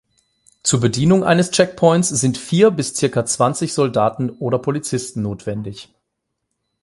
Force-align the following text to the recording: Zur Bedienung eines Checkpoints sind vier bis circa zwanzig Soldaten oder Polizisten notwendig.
Zur 0.63 0.79
Bedienung 0.79 1.23
eines 1.23 1.51
Checkpoints 1.51 2.09
sind 2.09 2.35
vier 2.39 2.71
bis 2.71 2.95
circa 2.95 3.23
zwanzig 3.23 3.75
Soldaten 3.75 4.31
oder 4.31 4.57
Polizisten 4.57 5.21
notwendig. 5.21 5.93